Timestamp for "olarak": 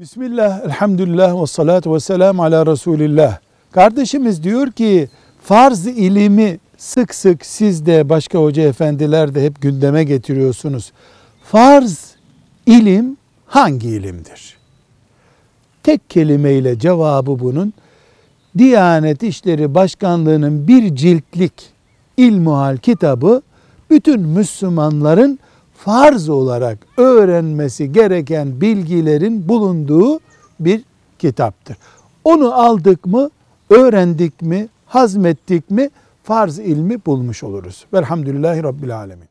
26.28-26.78